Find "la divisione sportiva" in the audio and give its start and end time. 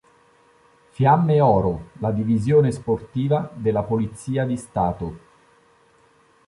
1.99-3.51